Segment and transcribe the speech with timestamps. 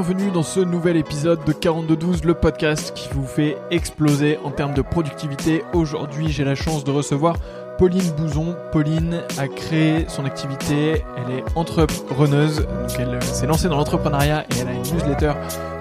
[0.00, 4.72] bienvenue dans ce nouvel épisode de 4212, le podcast qui vous fait exploser en termes
[4.72, 5.64] de productivité.
[5.72, 7.34] Aujourd'hui, j'ai la chance de recevoir
[7.78, 8.54] Pauline Bouzon.
[8.70, 14.60] Pauline a créé son activité, elle est entrepreneuse, donc elle s'est lancée dans l'entrepreneuriat et
[14.60, 15.32] elle a une newsletter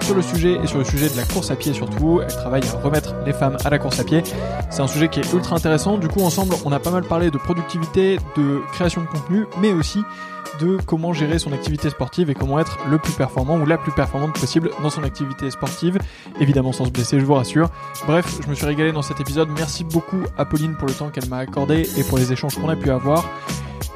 [0.08, 2.22] sur le sujet et sur le sujet de la course à pied surtout.
[2.22, 4.24] Elle travaille à remettre les femmes à la course à pied.
[4.70, 5.98] C'est un sujet qui est ultra intéressant.
[5.98, 9.74] Du coup, ensemble, on a pas mal parlé de productivité, de création de contenu, mais
[9.74, 10.00] aussi
[10.62, 13.92] de comment gérer son activité sportive et comment être le plus performant ou la plus
[13.92, 16.00] performante possible dans son activité sportive.
[16.40, 17.70] Évidemment sans se blesser, je vous rassure.
[18.06, 19.50] Bref, je me suis régalé dans cet épisode.
[19.58, 22.70] Merci beaucoup à Pauline pour le temps qu'elle m'a accordé et pour les échanges qu'on
[22.70, 23.26] a pu avoir.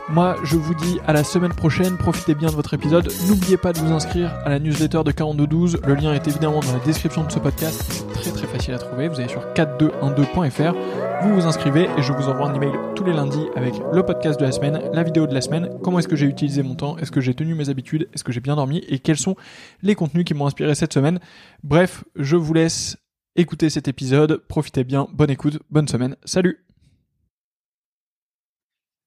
[0.09, 1.97] Moi, je vous dis à la semaine prochaine.
[1.97, 3.09] Profitez bien de votre épisode.
[3.27, 5.79] N'oubliez pas de vous inscrire à la newsletter de 4212.
[5.85, 8.05] Le lien est évidemment dans la description de ce podcast.
[8.13, 9.07] Très très facile à trouver.
[9.07, 10.75] Vous allez sur 4212.fr.
[11.23, 14.39] Vous vous inscrivez et je vous envoie un email tous les lundis avec le podcast
[14.39, 16.97] de la semaine, la vidéo de la semaine, comment est-ce que j'ai utilisé mon temps,
[16.97, 18.83] est-ce que j'ai tenu mes habitudes, est-ce que j'ai bien dormi?
[18.89, 19.35] Et quels sont
[19.83, 21.20] les contenus qui m'ont inspiré cette semaine?
[21.63, 22.98] Bref, je vous laisse
[23.35, 24.41] écouter cet épisode.
[24.48, 25.07] Profitez bien.
[25.13, 25.59] Bonne écoute.
[25.70, 26.15] Bonne semaine.
[26.26, 26.65] Salut.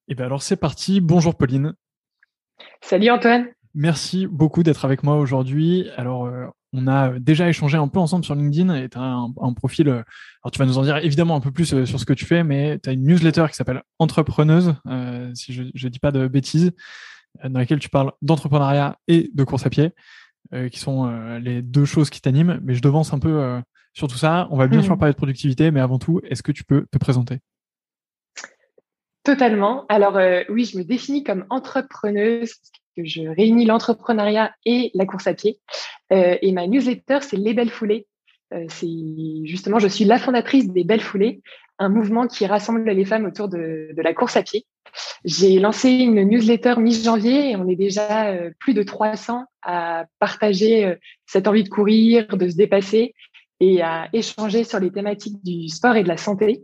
[0.06, 1.00] Et eh bien alors c'est parti.
[1.00, 1.72] Bonjour Pauline.
[2.83, 3.47] Salut Antoine.
[3.72, 5.88] Merci beaucoup d'être avec moi aujourd'hui.
[5.97, 9.55] Alors euh, on a déjà échangé un peu ensemble sur LinkedIn et tu as un,
[9.55, 9.88] profil.
[9.88, 10.02] Euh,
[10.42, 12.27] alors tu vas nous en dire évidemment un peu plus euh, sur ce que tu
[12.27, 14.75] fais, mais tu as une newsletter qui s'appelle Entrepreneuse,
[15.32, 16.72] si je ne dis pas de bêtises,
[17.42, 19.92] dans laquelle tu parles d'entrepreneuriat et de course à pied,
[20.70, 22.60] qui sont les deux choses qui t'animent.
[22.62, 23.62] Mais je devance un peu
[23.94, 24.48] sur tout ça.
[24.50, 24.84] On va bien hmm.
[24.84, 27.41] sûr parler de productivité, mais avant tout, est-ce que tu peux te présenter?
[29.25, 29.86] Totalement.
[29.89, 32.56] Alors euh, oui, je me définis comme entrepreneuse,
[32.94, 35.58] que je réunis l'entrepreneuriat et la course à pied.
[36.12, 38.06] Euh, et ma newsletter, c'est Les Belles Foulées.
[38.53, 38.86] Euh, c'est
[39.44, 41.41] justement, je suis la fondatrice des Belles Foulées,
[41.78, 44.66] un mouvement qui rassemble les femmes autour de, de la course à pied.
[45.25, 51.48] J'ai lancé une newsletter mi-janvier et on est déjà plus de 300 à partager cette
[51.48, 53.14] envie de courir, de se dépasser
[53.59, 56.62] et à échanger sur les thématiques du sport et de la santé.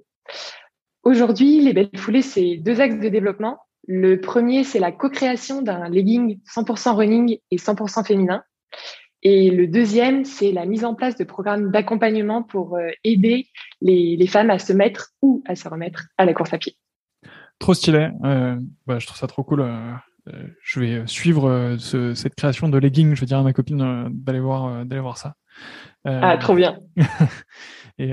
[1.02, 3.58] Aujourd'hui, les belles foulées, c'est deux axes de développement.
[3.86, 8.42] Le premier, c'est la co-création d'un legging 100% running et 100% féminin.
[9.22, 13.48] Et le deuxième, c'est la mise en place de programmes d'accompagnement pour euh, aider
[13.80, 16.76] les, femmes à se mettre ou à se remettre à la course à pied.
[17.58, 18.08] Trop stylé.
[18.24, 18.56] Euh,
[18.86, 19.60] bah, je trouve ça trop cool.
[19.62, 19.94] Euh,
[20.62, 23.14] je vais suivre cette création de legging.
[23.14, 25.34] Je vais dire à ma copine d'aller voir, d'aller voir ça.
[26.04, 26.78] ah, trop bien.
[27.98, 28.12] et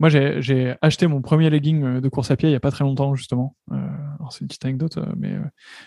[0.00, 2.70] moi, j'ai acheté mon premier legging euh, de course à pied il n'y a pas
[2.70, 3.56] très longtemps, justement.
[3.70, 3.76] Euh,
[4.30, 5.34] c'est une petite anecdote, euh, mais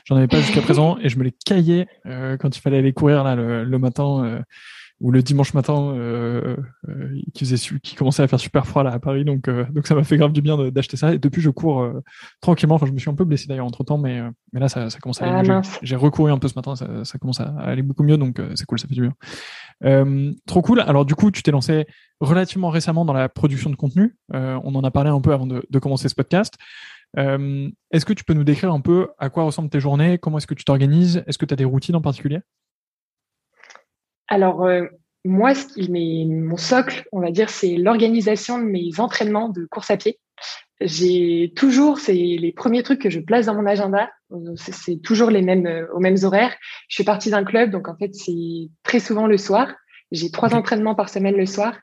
[0.06, 1.88] j'en avais pas jusqu'à présent et je me les caillais
[2.40, 4.44] quand il fallait aller courir là le, matin
[5.02, 5.94] ou le dimanche matin
[7.34, 9.26] qui faisait qui commençait à faire super froid là à Paris.
[9.26, 11.14] Donc donc ça m'a fait grave du bien d'acheter ça.
[11.14, 11.86] Et depuis je cours
[12.42, 12.76] tranquillement.
[12.76, 14.22] Enfin je me suis un peu blessé d'ailleurs entre temps mais
[14.54, 15.62] mais là ça, ça commence à aller ah, mieux.
[15.82, 16.76] J'ai recouru un peu ce matin.
[16.76, 18.18] Ça, ça commence à aller beaucoup mieux.
[18.18, 20.36] Donc c'est cool ça fait du bien.
[20.48, 20.80] Trop cool.
[20.80, 21.86] Alors du coup tu t'es lancé
[22.20, 24.18] relativement récemment dans la production de contenu.
[24.34, 26.56] Euh, on en a parlé un peu avant de, commencer ce podcast.
[27.18, 30.18] Euh, est-ce que tu peux nous décrire un peu à quoi ressemblent tes journées?
[30.18, 31.24] Comment est-ce que tu t'organises?
[31.28, 32.40] Est-ce que tu as des routines en particulier?
[34.28, 34.86] Alors, euh,
[35.24, 39.66] moi, ce qui est mon socle, on va dire, c'est l'organisation de mes entraînements de
[39.66, 40.20] course à pied.
[40.82, 44.12] J'ai toujours, c'est les premiers trucs que je place dans mon agenda.
[44.56, 46.54] C'est toujours les mêmes, aux mêmes horaires.
[46.90, 49.74] Je fais partie d'un club, donc en fait, c'est très souvent le soir.
[50.12, 51.76] J'ai trois entraînements par semaine le soir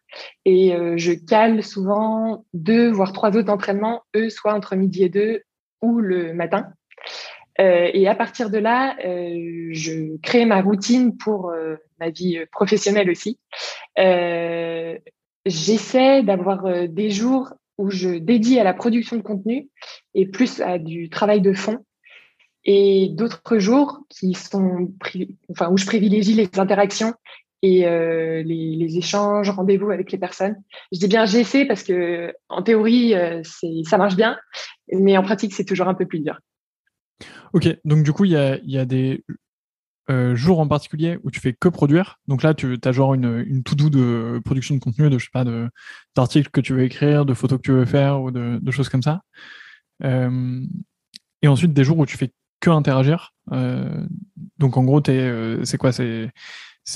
[0.45, 5.09] et euh, je cale souvent deux, voire trois autres entraînements, eux, soit entre midi et
[5.09, 5.43] deux
[5.81, 6.73] ou le matin.
[7.61, 11.53] Euh, et à partir de là, euh, je crée ma routine pour
[12.01, 13.39] ma vie professionnelle aussi.
[15.45, 19.69] J'essaie d'avoir des jours où je dédie à la production de contenu
[20.15, 21.79] et plus à du travail de fond
[22.65, 24.93] et d'autres jours qui sont
[25.51, 27.15] enfin où je privilégie les interactions
[27.63, 30.57] et euh, les, les, échanges, rendez-vous avec les personnes.
[30.91, 33.43] Je dis bien j'essaie parce que en théorie euh,
[33.85, 34.37] ça marche bien,
[34.93, 36.39] mais en pratique c'est toujours un peu plus dur.
[37.53, 38.37] Ok, donc du coup il y
[38.79, 39.25] a, des
[40.11, 42.19] euh, jours en particulier où tu fais que produire.
[42.27, 45.31] Donc là tu as genre une, une to-do de production de contenu, de je sais
[45.33, 45.45] pas,
[46.17, 49.03] d'articles que tu veux écrire, de photos que tu veux faire ou de, choses comme
[49.03, 49.23] ça.
[50.05, 50.61] Euh,
[51.43, 53.35] et ensuite des jours où tu fais que interagir.
[53.53, 54.07] Euh,
[54.59, 56.31] donc en gros, c'est quoi C'est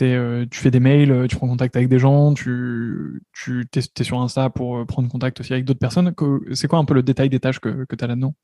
[0.02, 4.02] euh, tu fais des mails, euh, tu prends contact avec des gens, tu, tu es,
[4.02, 6.14] sur Insta pour euh, prendre contact aussi avec d'autres personnes.
[6.54, 8.34] C'est quoi un peu le détail des tâches que, que tu as là-dedans?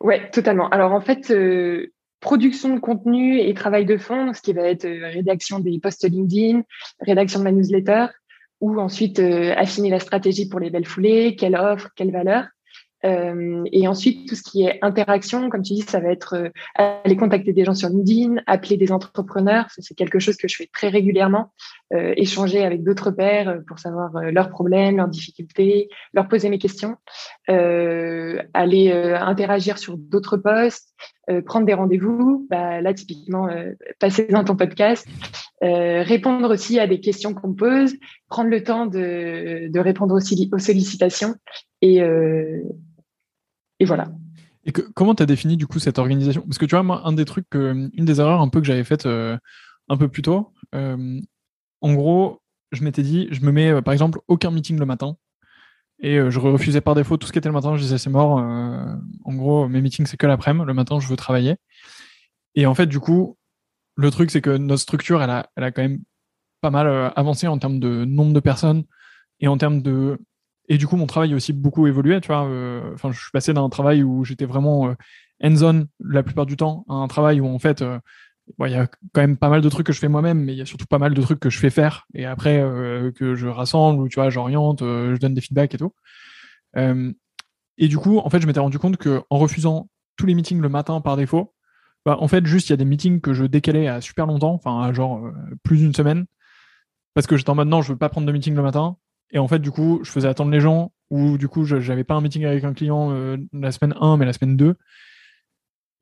[0.00, 0.68] Ouais, totalement.
[0.70, 1.32] Alors en fait,
[2.20, 6.62] production de contenu et travail de fond, ce qui va être rédaction des posts LinkedIn,
[7.00, 8.06] rédaction de ma newsletter,
[8.60, 9.20] ou ensuite
[9.56, 12.46] affiner la stratégie pour les belles foulées, quelle offre, quelle valeur.
[13.04, 16.48] Euh, et ensuite, tout ce qui est interaction, comme tu dis, ça va être euh,
[16.76, 19.66] aller contacter des gens sur LinkedIn, appeler des entrepreneurs.
[19.78, 21.52] C'est quelque chose que je fais très régulièrement.
[21.92, 26.96] Euh, échanger avec d'autres pairs pour savoir leurs problèmes, leurs difficultés, leur poser mes questions,
[27.48, 30.94] aller interagir sur d'autres posts,
[31.46, 32.46] prendre des rendez-vous.
[32.48, 33.48] Bah, là, typiquement,
[33.98, 35.08] passer dans ton podcast,
[35.60, 37.96] répondre aussi à des questions qu'on pose,
[38.28, 41.34] prendre le temps de, de répondre aussi aux sollicitations
[41.82, 42.00] et,
[43.80, 44.12] et voilà.
[44.64, 46.42] Et comment tu as défini du coup cette organisation?
[46.42, 48.84] Parce que tu vois, moi, un des trucs, une des erreurs un peu que j'avais
[48.84, 49.38] faites euh,
[49.88, 51.20] un peu plus tôt, euh,
[51.80, 55.16] en gros, je m'étais dit, je me mets euh, par exemple aucun meeting le matin.
[56.02, 57.76] Et je refusais par défaut tout ce qui était le matin.
[57.76, 58.38] Je disais, c'est mort.
[58.38, 60.64] en gros, mes meetings, c'est que l'après-midi.
[60.66, 61.56] Le matin, je veux travailler.
[62.54, 63.36] Et en fait, du coup,
[63.96, 66.00] le truc, c'est que notre structure, elle elle a quand même
[66.62, 68.84] pas mal avancé en termes de nombre de personnes
[69.40, 70.18] et en termes de
[70.70, 72.20] et du coup, mon travail a aussi beaucoup évolué.
[72.20, 74.94] Tu vois, euh, enfin, je suis passé d'un travail où j'étais vraiment euh,
[75.42, 77.98] hands-on la plupart du temps à un travail où en fait, euh,
[78.60, 80.58] il y a quand même pas mal de trucs que je fais moi-même, mais il
[80.58, 82.64] y a surtout pas mal de trucs que je fais faire et après
[83.16, 85.92] que je rassemble ou tu vois, j'oriente, je donne des feedbacks et tout.
[86.76, 90.60] et du coup, en fait, je m'étais rendu compte que en refusant tous les meetings
[90.60, 91.54] le matin par défaut,
[92.04, 94.54] bah, en fait, juste il y a des meetings que je décalais à super longtemps,
[94.54, 95.30] enfin, genre
[95.62, 96.26] plus d'une semaine,
[97.14, 98.96] parce que j'étais en mode non, je veux pas prendre de meeting le matin.
[99.32, 102.04] Et en fait, du coup, je faisais attendre les gens, ou du coup, je n'avais
[102.04, 104.76] pas un meeting avec un client euh, la semaine 1, mais la semaine 2.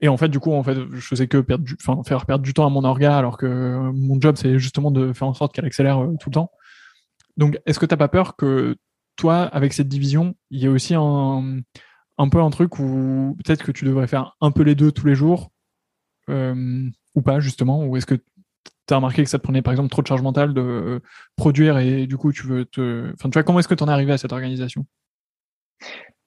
[0.00, 2.54] Et en fait, du coup, en fait, je faisais que perdre enfin, faire perdre du
[2.54, 5.64] temps à mon orga, alors que mon job, c'est justement de faire en sorte qu'elle
[5.64, 6.50] accélère euh, tout le temps.
[7.36, 8.76] Donc, est-ce que tu n'as pas peur que
[9.16, 11.60] toi, avec cette division, il y ait aussi un,
[12.18, 15.06] un peu un truc où peut-être que tu devrais faire un peu les deux tous
[15.06, 15.50] les jours,
[16.28, 18.20] euh, ou pas, justement, ou est-ce que
[18.88, 21.00] tu as remarqué que ça te prenait par exemple trop de charge mentale de euh,
[21.36, 23.12] produire et du coup tu veux te.
[23.12, 24.86] Enfin, tu vois, comment est-ce que tu en es arrivé à cette organisation?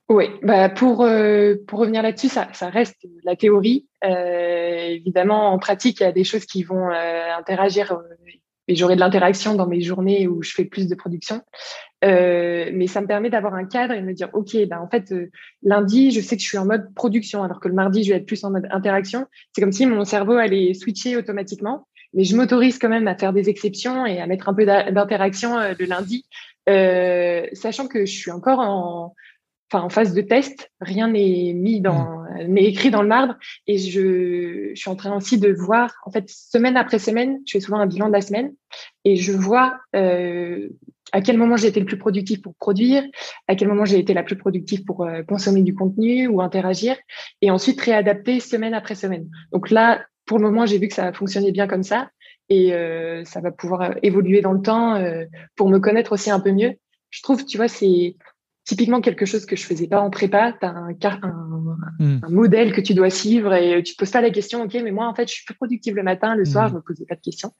[0.10, 3.88] Oui, bah pour, euh, pour revenir là-dessus, ça, reste la théorie.
[4.04, 7.98] Euh, évidemment, en pratique, il y a des choses qui vont interagir
[8.68, 11.42] et j'aurai de l'interaction dans mes journées où je fais plus de production.
[12.04, 15.14] mais ça me permet d'avoir un cadre et de me dire, OK, ben en fait,
[15.64, 18.18] lundi, je sais que je suis en mode production, alors que le mardi, je vais
[18.18, 19.28] être plus en mode interaction.
[19.54, 23.34] C'est comme si mon cerveau allait switcher automatiquement mais je m'autorise quand même à faire
[23.34, 26.26] des exceptions et à mettre un peu d'interaction euh, le lundi,
[26.70, 29.14] euh, sachant que je suis encore en,
[29.72, 30.70] enfin, en phase de test.
[30.82, 32.44] Rien n'est mis dans, mmh.
[32.48, 33.36] n'est écrit dans le marbre,
[33.68, 37.54] et je, je suis en train aussi de voir, en fait, semaine après semaine, je
[37.54, 38.54] fais souvent un bilan de la semaine,
[39.06, 40.70] et je vois euh,
[41.14, 43.04] à quel moment j'ai été le plus productif pour produire,
[43.48, 46.96] à quel moment j'ai été la plus productive pour euh, consommer du contenu ou interagir,
[47.42, 49.28] et ensuite réadapter semaine après semaine.
[49.52, 52.10] Donc là, pour le moment, j'ai vu que ça fonctionnait bien comme ça
[52.48, 55.26] et euh, ça va pouvoir euh, évoluer dans le temps euh,
[55.58, 56.76] pour me connaître aussi un peu mieux.
[57.10, 58.16] Je trouve, tu vois, c'est
[58.64, 60.54] typiquement quelque chose que je faisais pas en prépa.
[60.54, 61.36] Tu as un,
[62.00, 62.20] hmm.
[62.24, 64.92] un, modèle que tu dois suivre et tu te poses pas la question, OK, mais
[64.92, 66.70] moi, en fait, je suis plus productive le matin, le soir, hmm.
[66.70, 67.52] je me posais pas de questions.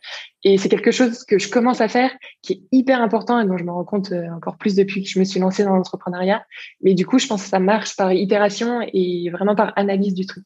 [0.46, 3.58] Et c'est quelque chose que je commence à faire qui est hyper important et dont
[3.58, 6.46] je me rends compte encore plus depuis que je me suis lancée dans l'entrepreneuriat.
[6.82, 10.26] Mais du coup, je pense que ça marche par itération et vraiment par analyse du
[10.26, 10.46] truc.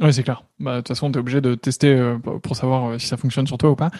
[0.00, 0.44] Oui, c'est clair.
[0.58, 3.18] Bah, de toute façon, tu es obligé de tester euh, pour savoir euh, si ça
[3.18, 3.90] fonctionne sur toi ou pas.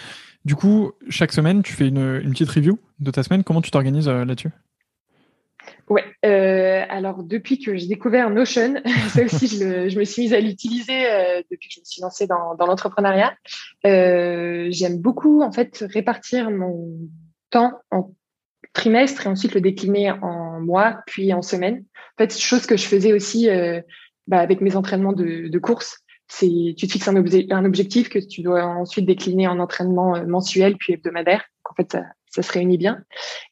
[0.47, 3.45] Du coup, chaque semaine, tu fais une, petite review de ta semaine.
[3.45, 4.51] Comment tu t'organises euh, là-dessus?
[5.91, 6.05] Ouais,
[6.89, 11.05] alors depuis que j'ai découvert Notion, ça aussi je, me suis mise à l'utiliser
[11.51, 13.35] depuis que je me suis lancée dans, dans l'entrepreneuriat.
[13.85, 16.97] J'aime beaucoup en fait répartir mon
[17.51, 18.13] temps en
[18.73, 21.85] trimestre et ensuite le décliner en mois puis en semaine.
[22.15, 23.49] En fait, chose que je faisais aussi
[24.31, 26.47] bah, avec mes entraînements de, course, c'est
[26.79, 30.93] tu te fixes un, objectif que tu dois ensuite décliner en entraînement euh, mensuel puis
[30.93, 31.43] hebdomadaire.
[31.69, 33.03] En fait, ça, ça se réunit bien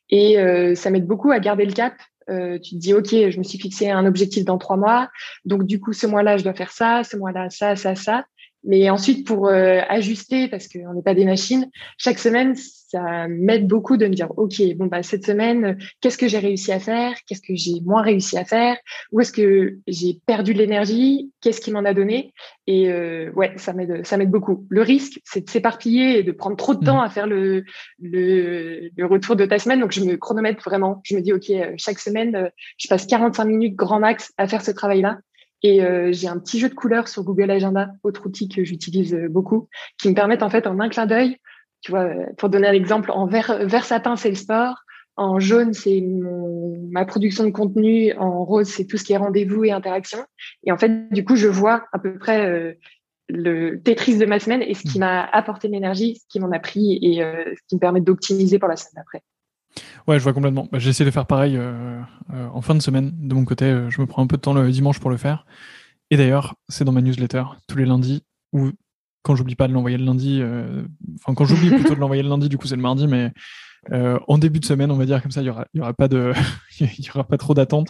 [0.09, 1.95] et euh, ça m'aide beaucoup à garder le cap.
[2.31, 5.09] Euh, tu te dis ok, je me suis fixé un objectif dans trois mois,
[5.45, 8.25] donc du coup ce mois-là je dois faire ça, ce mois-là ça, ça, ça.
[8.69, 13.67] Mais ensuite, pour euh, ajuster, parce qu'on n'est pas des machines, chaque semaine, ça m'aide
[13.67, 17.15] beaucoup de me dire, OK, bon, bah, cette semaine, qu'est-ce que j'ai réussi à faire?
[17.27, 18.77] Qu'est-ce que j'ai moins réussi à faire?
[19.11, 21.33] Où est-ce que j'ai perdu de l'énergie?
[21.41, 22.35] Qu'est-ce qui m'en a donné?
[22.67, 24.67] Et euh, ouais, ça m'aide, ça m'aide beaucoup.
[24.69, 27.05] Le risque, c'est de s'éparpiller et de prendre trop de temps mmh.
[27.05, 27.65] à faire le,
[28.03, 29.81] le, le, retour de ta semaine.
[29.81, 31.01] Donc, je me chronomètre vraiment.
[31.05, 34.61] Je me dis, OK, euh, chaque semaine, je passe 45 minutes grand max à faire
[34.61, 35.21] ce travail-là.
[35.63, 39.15] Et euh, j'ai un petit jeu de couleurs sur Google Agenda, autre outil que j'utilise
[39.15, 39.69] euh, beaucoup,
[40.01, 41.39] qui me permettent en fait en un clin d'œil,
[41.81, 44.77] tu vois, euh, pour donner un exemple, en vert, vert sapin c'est le sport,
[45.17, 46.01] en jaune c'est
[46.91, 50.19] ma production de contenu, en rose c'est tout ce qui est rendez-vous et interaction.
[50.65, 52.79] Et en fait, du coup, je vois à peu près
[53.29, 55.01] le Tetris de ma semaine et ce qui mmh.
[55.01, 58.69] m'a apporté l'énergie, ce qui m'en a pris et ce qui me permet d'optimiser pour
[58.69, 59.25] la semaine d'après.
[60.07, 60.69] Ouais, je vois complètement.
[60.71, 62.01] Bah, J'essaie de faire pareil euh,
[62.33, 63.13] euh, en fin de semaine.
[63.15, 65.17] De mon côté, euh, je me prends un peu de temps le dimanche pour le
[65.17, 65.47] faire.
[66.11, 68.71] Et d'ailleurs, c'est dans ma newsletter tous les lundis ou
[69.23, 70.43] quand j'oublie pas de l'envoyer le lundi.
[71.21, 73.33] Enfin, quand j'oublie plutôt de l'envoyer le lundi, du coup, c'est le mardi, mais
[73.93, 76.07] en début de semaine, on va dire comme ça, il y aura, pas
[76.81, 77.89] il y aura pas trop d'attente.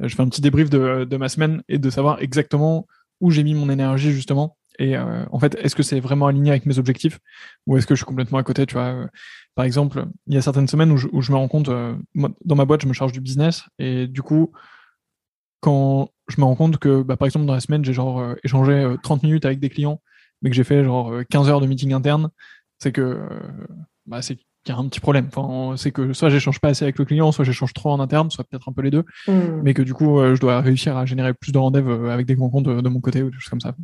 [0.00, 2.88] je fais un petit débrief de ma semaine et de savoir exactement
[3.20, 6.50] où j'ai mis mon énergie justement et euh, en fait, est-ce que c'est vraiment aligné
[6.50, 7.18] avec mes objectifs
[7.66, 9.06] ou est-ce que je suis complètement à côté Tu vois, euh,
[9.54, 12.64] par exemple, il y a certaines semaines où je, me rends compte, euh, dans ma
[12.64, 14.52] boîte, je me charge du business et du coup,
[15.60, 18.94] quand je me rends compte que, bah, par exemple, dans la semaine, j'ai genre échangé
[19.02, 20.00] 30 minutes avec des clients,
[20.40, 22.30] mais que j'ai fait genre 15 heures de meeting interne,
[22.78, 23.20] c'est que
[24.06, 25.28] bah, c'est qu'il y a un petit problème.
[25.34, 28.30] Enfin, c'est que soit j'échange pas assez avec le client, soit j'échange trop en interne,
[28.30, 29.04] soit peut-être un peu les deux.
[29.26, 29.60] Hmm.
[29.62, 32.26] Mais que du coup, euh, je dois réussir à générer plus de rendez-vous euh, avec
[32.26, 33.74] des grands comptes de, mon côté ou des choses comme ça.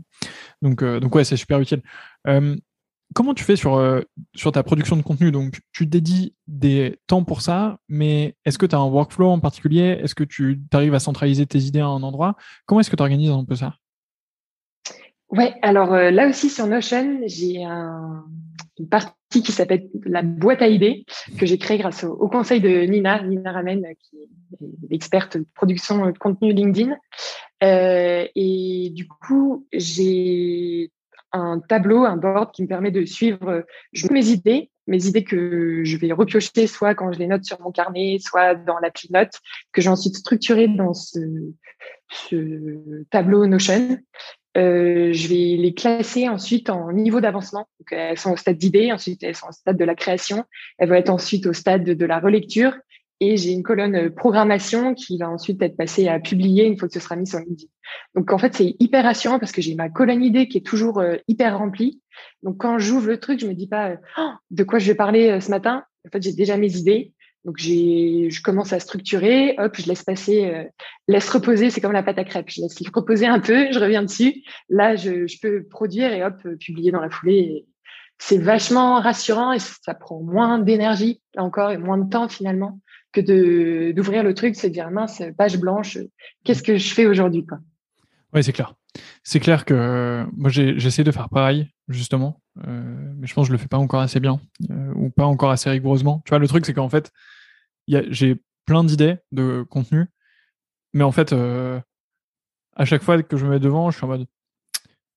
[0.63, 1.83] Donc, euh, donc ouais, c'est super utile.
[3.15, 4.03] comment tu fais sur,
[4.35, 5.33] sur ta production de contenu?
[5.33, 9.41] Donc, tu dédies des temps pour ça, mais est-ce que tu as un workflow en
[9.41, 9.99] particulier?
[10.03, 12.37] Est-ce que tu arrives à centraliser tes idées à un endroit?
[12.67, 13.75] Comment est-ce que tu organises un peu ça?
[15.31, 18.25] Ouais, alors là aussi sur Notion, j'ai un,
[18.79, 21.05] une partie qui s'appelle la boîte à idées
[21.39, 26.07] que j'ai créée grâce au, conseil de Nina, Nina Ramen, qui est experte de production
[26.07, 26.97] de contenu LinkedIn.
[27.63, 30.91] Euh, et du coup, j'ai
[31.33, 33.67] un tableau, un board qui me permet de suivre
[34.11, 37.71] mes idées, mes idées que je vais repiocher soit quand je les note sur mon
[37.71, 39.39] carnet, soit dans l'appli Note,
[39.73, 41.21] que j'ai ensuite structuré dans ce
[43.11, 43.99] tableau Notion.
[44.57, 47.69] Euh, je vais les classer ensuite en niveau d'avancement.
[47.91, 50.45] elles sont au stade d'idée, ensuite elles sont au stade de la création,
[50.79, 52.75] elles vont être ensuite au stade de, la relecture,
[53.21, 56.95] et j'ai une colonne programmation qui va ensuite être passée à publier une fois que
[56.95, 57.71] ce sera mis sur LinkedIn.
[58.15, 61.01] Donc en fait, c'est hyper rassurant parce que j'ai ma colonne idée qui est toujours
[61.01, 62.01] euh, hyper remplie.
[62.43, 64.95] Donc quand j'ouvre le truc, je me dis pas euh, oh, de quoi je vais
[64.95, 65.85] parler ce matin?
[66.07, 67.13] En fait, j'ai déjà mes idées
[67.49, 70.65] donc je commence à structurer, hop, je laisse passer, euh,
[71.09, 74.03] laisse reposer, c'est comme la pâte à crêpes, je laisse reposer un peu, je reviens
[74.03, 74.43] dessus.
[74.69, 77.65] Là, je, peux produire et hop, publier dans la foulée.
[78.19, 82.81] C'est vachement rassurant et ça prend moins d'énergie, là encore, et moins de temps finalement
[83.13, 85.97] que de d'ouvrir le truc, se dire mince, page blanche,
[86.45, 87.61] qu'est-ce que je fais aujourd'hui quoi?
[88.35, 88.75] Oui, c'est clair.
[89.23, 93.53] C'est clair que moi j'essaie de faire pareil justement, euh, mais je pense que je
[93.53, 94.39] le fais pas encore assez bien
[94.71, 96.21] euh, ou pas encore assez rigoureusement.
[96.27, 97.11] Tu vois, le truc c'est qu'en fait,
[97.89, 100.07] j'ai plein d'idées de contenu,
[100.93, 101.81] mais en fait, euh,
[102.77, 104.27] à chaque fois que je me mets devant, je suis en mode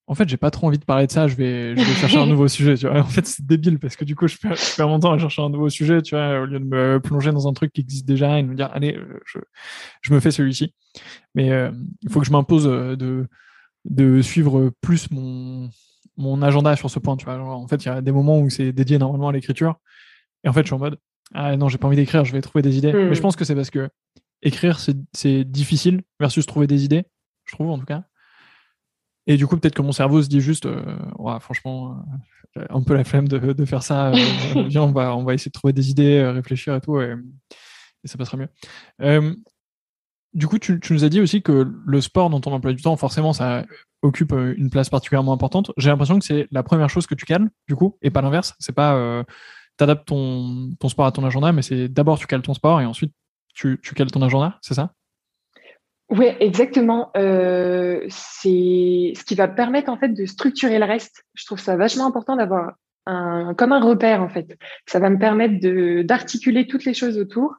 [0.07, 2.17] en fait, j'ai pas trop envie de parler de ça, je vais, je vais chercher
[2.17, 2.99] un nouveau sujet, tu vois.
[2.99, 5.41] En fait, c'est débile parce que du coup, je perds, je mon temps à chercher
[5.41, 8.05] un nouveau sujet, tu vois, au lieu de me plonger dans un truc qui existe
[8.05, 9.39] déjà et de me dire, allez, je,
[10.01, 10.73] je me fais celui-ci.
[11.33, 11.47] Mais
[12.01, 13.27] il faut que je m'impose de,
[13.85, 15.69] de suivre plus mon,
[16.17, 17.15] mon agenda sur ce point.
[17.15, 17.39] Tu vois.
[17.39, 19.75] en fait, il y a des moments où c'est dédié normalement à l'écriture.
[20.43, 20.97] Et en fait, je suis en mode
[21.33, 22.93] Ah non, j'ai pas envie d'écrire, je vais trouver des idées.
[22.93, 23.21] Mais je hmm.
[23.21, 23.89] pense que c'est parce que
[24.41, 27.05] écrire, c'est difficile versus trouver des idées,
[27.45, 28.03] je trouve en tout cas.
[29.27, 32.03] Et du coup, peut-être que mon cerveau se dit juste euh, franchement,
[32.57, 34.09] euh, un peu la flemme de, de faire ça.
[34.09, 34.15] Euh,
[34.67, 37.15] viens, on va, on va essayer de trouver des idées, réfléchir et tout, et,
[38.03, 38.50] et ça passera mieux.
[40.33, 42.95] Du coup, tu, nous as dit aussi que le sport dans ton emploi du temps,
[42.95, 43.65] forcément, ça
[44.01, 45.71] occupe euh, une place particulièrement importante.
[45.75, 48.55] J'ai l'impression que c'est la première chose que tu cales, du coup, et pas l'inverse.
[48.59, 49.23] C'est pas, euh,
[49.77, 52.85] tu adaptes ton, sport à ton agenda, mais c'est d'abord tu cales ton sport et
[52.85, 53.13] ensuite
[53.53, 54.93] tu, tu cales ton agenda, c'est ça?
[56.11, 57.09] Oui, exactement.
[57.15, 61.23] Euh, c'est ce qui va permettre en fait de structurer le reste.
[61.35, 62.73] Je trouve ça vachement important d'avoir
[63.05, 64.57] comme un repère en fait.
[64.85, 65.55] Ça va me permettre
[66.03, 67.55] d'articuler toutes les choses autour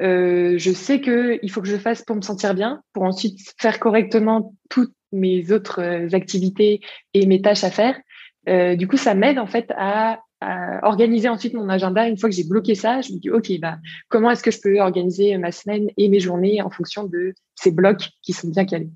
[0.00, 3.38] euh, je sais que il faut que je fasse pour me sentir bien, pour ensuite
[3.60, 6.80] faire correctement toutes mes autres euh, activités
[7.14, 8.00] et mes tâches à faire.
[8.76, 10.18] Du coup, ça m'aide en fait à,
[10.82, 12.08] organiser ensuite mon agenda.
[12.08, 14.60] Une fois que j'ai bloqué ça, je me dis ok, bah comment est-ce que je
[14.60, 18.64] peux organiser ma semaine et mes journées en fonction de ces blocs qui sont bien
[18.64, 18.90] calés?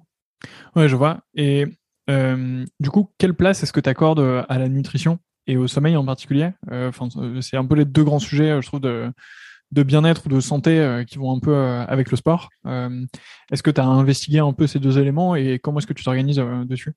[0.75, 1.21] Ouais, je vois.
[1.35, 1.67] Et
[2.09, 6.05] du coup, quelle place est-ce que tu accordes à la nutrition et au sommeil en
[6.05, 6.51] particulier?
[7.41, 11.05] C'est un peu les deux grands sujets, je trouve, de bien-être ou de santé euh,
[11.05, 12.51] qui vont un peu euh, avec le sport.
[12.67, 13.05] Euh,
[13.51, 16.05] est-ce que tu as investigué un peu ces deux éléments et comment est-ce que tu
[16.05, 16.93] t'organises dessus?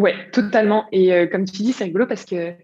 [0.00, 0.86] Ouais, totalement.
[0.92, 2.54] Et comme tu dis, c'est rigolo parce que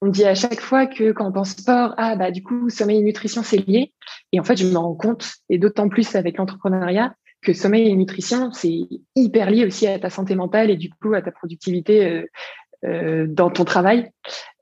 [0.00, 2.98] on dit à chaque fois que quand on pense sport, ah bah du coup sommeil
[2.98, 3.92] et nutrition c'est lié.
[4.32, 7.94] Et en fait, je me rends compte, et d'autant plus avec l'entrepreneuriat, que sommeil et
[7.94, 8.74] nutrition c'est
[9.14, 12.24] hyper lié aussi à ta santé mentale et du coup à ta productivité
[12.84, 14.10] euh, dans ton travail.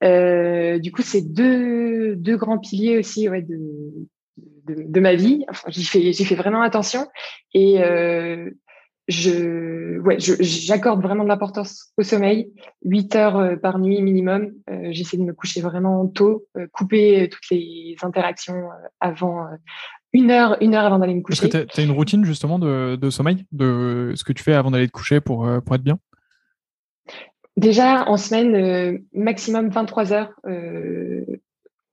[0.03, 3.47] Euh, du coup, c'est deux, deux grands piliers aussi de,
[4.67, 5.45] de, de ma vie.
[5.49, 7.07] Enfin, j'y fais, j'y fais vraiment attention.
[7.55, 8.51] Et, euh,
[9.09, 12.53] je, ouais, j'accorde vraiment de l'importance au sommeil.
[12.85, 14.51] 8 heures euh, par nuit minimum.
[14.69, 18.69] Euh, j'essaie de me coucher vraiment tôt, euh, couper toutes les interactions
[19.01, 19.47] avant
[20.13, 21.47] une heure, une heure avant d'aller me coucher.
[21.47, 24.55] Est-ce que tu as, une routine justement de, de, sommeil, de ce que tu fais
[24.55, 25.99] avant d'aller te coucher pour, pour être bien?
[27.57, 30.35] Déjà, en semaine, maximum 23 heures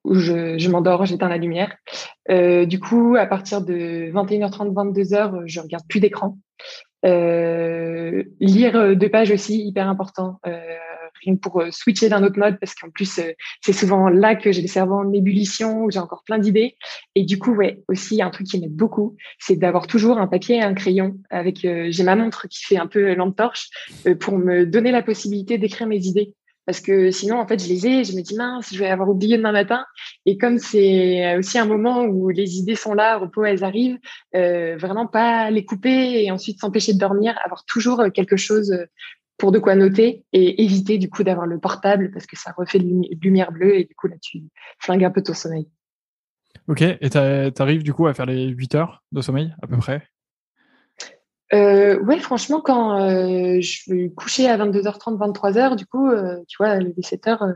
[0.03, 1.75] où je, je m'endors, j'éteins la lumière.
[2.29, 6.37] du coup, à partir de 21h30, 22h, je regarde plus d'écran.
[7.05, 10.59] Euh, lire euh, deux pages aussi, hyper important, euh,
[11.25, 13.19] rien pour euh, switcher d'un autre mode, parce qu'en plus,
[13.61, 16.75] c'est souvent là que j'ai le cerveau en ébullition, où j'ai encore plein d'idées.
[17.15, 20.57] Et du coup, ouais, aussi, un truc qui m'aide beaucoup, c'est d'avoir toujours un papier
[20.57, 21.17] et un crayon.
[21.29, 23.69] Avec, j'ai ma montre qui fait un peu lampe torche
[24.19, 26.33] pour me donner la possibilité d'écrire mes idées
[26.65, 29.09] parce que sinon, en fait, je les ai, je me dis mince, je vais avoir
[29.09, 29.85] oublié demain matin.
[30.25, 33.99] Et comme c'est aussi un moment où les idées sont là, au repos, elles arrivent,
[34.35, 38.73] euh, vraiment pas les couper et ensuite s'empêcher de dormir, avoir toujours quelque chose
[39.37, 42.79] pour de quoi noter et éviter du coup d'avoir le portable parce que ça refait
[42.79, 44.43] de lumière bleue et du coup là, tu
[44.79, 45.67] flingues un peu ton sommeil.
[46.67, 49.77] Ok, et tu arrives du coup à faire les 8 heures de sommeil à peu
[49.77, 50.07] près?
[51.53, 56.57] Euh, ouais, franchement, quand euh, je vais coucher à 22h30, 23h, du coup, euh, tu
[56.59, 57.53] vois, les 7h, euh,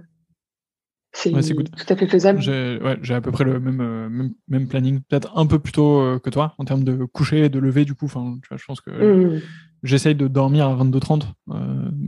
[1.14, 2.40] c'est tout à fait faisable.
[2.42, 3.78] J'ai ouais, à peu près le même,
[4.10, 7.50] même, même planning, peut-être un peu plus tôt que toi, en termes de coucher et
[7.50, 8.06] de lever, du coup.
[8.06, 9.42] Enfin, tu vois, je pense que mmh.
[9.82, 11.24] j'essaye de dormir à 22h30,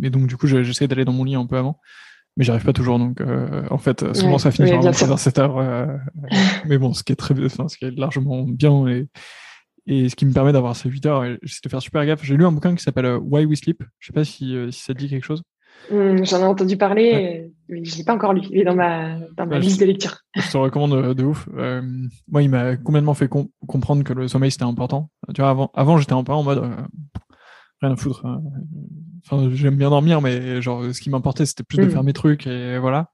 [0.03, 1.79] et donc, du coup, j'essaie d'aller dans mon lit un peu avant.
[2.37, 3.19] Mais j'arrive pas toujours, donc
[3.71, 5.99] en fait, souvent ça finit par 7h.
[6.67, 9.07] mais bon, ce qui est très, enfin, ce qui est largement bien et,
[9.89, 12.23] et ce qui me permet d'avoir ces 8 heures, c'est de faire super gaffe.
[12.23, 13.83] J'ai lu un bouquin qui s'appelle euh, Why We Sleep.
[13.97, 15.41] Je sais pas si, euh, si ça te dit quelque chose.
[15.91, 18.41] Mmh, j'en ai entendu parler, mais je l'ai pas encore lu.
[18.51, 20.19] Il est dans ma, dans ma liste de lecture.
[20.35, 21.49] Je te recommande euh, de, ouf.
[22.27, 25.09] moi, il m'a complètement fait comprendre que le sommeil c'était important.
[25.33, 26.63] Tu vois, avant, avant j'étais un peu en mode
[27.81, 28.23] rien à foutre.
[28.27, 28.43] Hein.
[29.25, 31.89] Enfin, j'aime bien dormir, mais genre, ce qui m'importait c'était plus de mmh.
[31.89, 33.09] faire mes trucs et voilà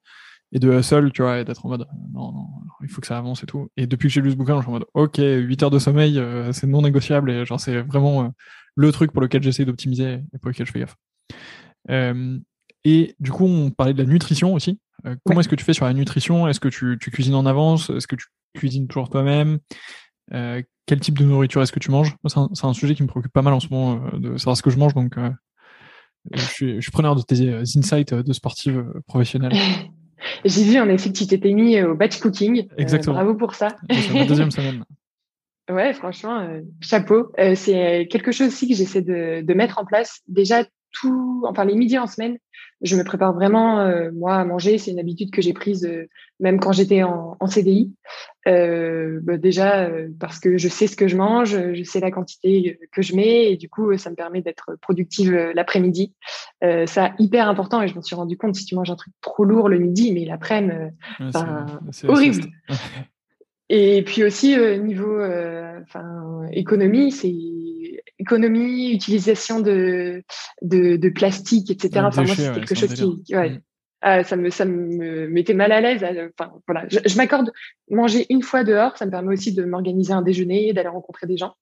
[0.51, 2.47] et de seul, tu vois, et d'être en mode non, non,
[2.81, 3.69] il faut que ça avance et tout.
[3.77, 5.79] Et depuis que j'ai lu ce bouquin, je suis en mode ok, 8 heures de
[5.79, 8.27] sommeil, euh, c'est non négociable et genre c'est vraiment euh,
[8.75, 10.95] le truc pour lequel j'essaie d'optimiser et pour lequel je fais gaffe.
[11.89, 12.39] Euh,
[12.83, 14.79] et du coup, on parlait de la nutrition aussi.
[15.25, 16.47] comment est-ce que tu fais sur la nutrition?
[16.47, 17.89] Est-ce que tu, tu, cuisines en avance?
[17.89, 19.59] Est-ce que tu cuisines toujours toi-même?
[20.31, 22.15] Quel type de nourriture est-ce que tu manges?
[22.27, 24.61] C'est un, un, sujet qui me préoccupe pas mal en ce moment de savoir ce
[24.61, 25.15] que je mange, donc
[26.31, 29.53] je suis, je, suis, preneur de tes insights de sportive professionnelle.
[30.43, 32.67] J'ai vu en effet que tu t'étais mis au batch cooking.
[32.71, 33.15] Euh, Exactement.
[33.15, 33.69] bravo pour ça.
[33.89, 34.83] C'est ma deuxième semaine.
[35.69, 37.31] ouais, franchement, euh, chapeau.
[37.39, 40.21] Euh, c'est quelque chose aussi que j'essaie de, de, mettre en place.
[40.27, 40.63] Déjà,
[40.99, 42.37] tout, enfin les midis en semaine,
[42.81, 44.77] je me prépare vraiment euh, moi à manger.
[44.77, 46.07] C'est une habitude que j'ai prise euh,
[46.39, 47.93] même quand j'étais en, en, CDI.
[48.47, 52.77] Euh, bah, déjà parce que je sais ce que je mange, je sais la quantité
[52.91, 56.13] que je mets et du coup ça me permet d'être productive l'après-midi.
[56.61, 59.45] ça hyper important et je me suis rendu compte si tu manges un truc trop
[59.45, 60.75] lourd le midi, mais l'après-midi,
[61.91, 62.43] c'est horrible.
[63.69, 67.33] Et puis aussi niveau enfin économie, c'est
[68.19, 70.23] économie, utilisation de,
[70.61, 72.05] de, de plastique, etc.
[72.07, 73.61] Enfin, moi, c'est quelque chose qui, ouais, mm.
[74.01, 76.03] ah, ça me ça me mettait mal à l'aise.
[76.03, 77.51] Euh, enfin, voilà, je, je m'accorde
[77.89, 81.37] manger une fois dehors, ça me permet aussi de m'organiser un déjeuner, d'aller rencontrer des
[81.37, 81.55] gens.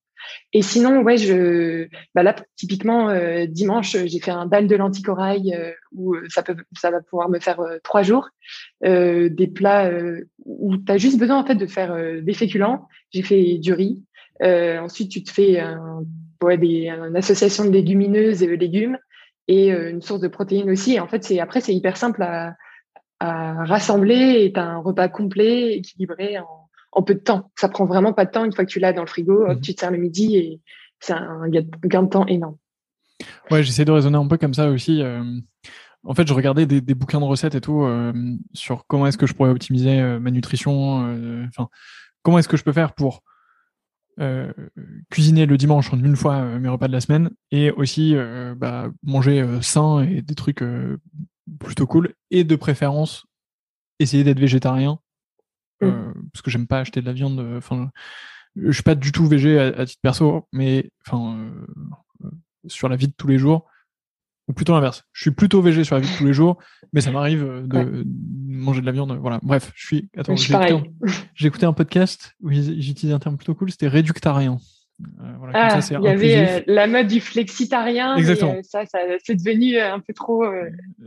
[0.54, 5.04] Et sinon, ouais, je, bah là, typiquement, euh, dimanche, j'ai fait un dalle de lentilles
[5.04, 8.30] corail euh, où ça peut, ça va pouvoir me faire trois jours.
[8.86, 9.92] Euh, des plats
[10.46, 12.88] où tu as juste besoin en fait de faire des féculents.
[13.12, 14.04] J'ai fait du riz.
[14.42, 16.04] ensuite, tu te fais un
[16.44, 18.98] ouais, des, une association de légumineuses et légumes
[19.48, 20.94] et euh, une source de protéines aussi.
[20.94, 22.56] Et en fait, c'est après, c'est hyper simple à,
[23.20, 27.52] à rassembler et as un repas complet, équilibré en, en, peu de temps.
[27.56, 28.46] Ça prend vraiment pas de temps.
[28.46, 29.62] Une fois que tu l'as dans le frigo, mmh.
[29.62, 30.62] tu te sers le midi et
[31.00, 32.58] c'est un gain de temps énorme.
[33.52, 35.02] Ouais, j'essaie de raisonner un peu comme ça aussi.
[35.02, 35.24] Euh,
[36.06, 38.14] en fait, je regardais des, des, bouquins de recettes et tout euh,
[38.54, 41.46] sur comment est-ce que je pourrais optimiser ma nutrition.
[41.48, 41.70] Enfin,
[42.24, 43.24] comment est-ce que je peux faire pour
[44.20, 44.54] euh,
[45.10, 48.54] cuisiner le dimanche en une fois euh, mes repas de la semaine et aussi euh,
[48.56, 50.64] bah, manger sain et des trucs
[51.60, 53.26] plutôt cool et de préférence
[53.98, 55.00] essayer d'être végétarien
[55.82, 55.90] mmh.
[56.32, 57.90] parce que j'aime pas acheter de la viande enfin
[58.56, 61.52] je suis pas du tout végé à, titre perso mais enfin
[62.68, 63.66] sur la vie de tous les jours
[64.48, 65.04] ou plutôt l'inverse.
[65.14, 66.58] Je suis plutôt végé sur la vie de tous les jours,
[66.92, 68.06] mais ça m'arrive de
[68.48, 69.18] manger de la viande.
[69.22, 69.40] Voilà.
[69.42, 70.10] Bref, je suis.
[70.18, 74.58] Attends, j'ai écouté, un podcast où j'utilisais un terme plutôt cool, c'était réductarien.
[75.02, 78.16] Euh, voilà, ah, il y avait euh, la mode du flexitarien.
[78.16, 78.54] Exactement.
[78.54, 80.44] Euh, ça, ça c'est devenu un peu trop